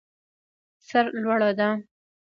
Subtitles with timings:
[0.87, 1.69] سر لوړه ده.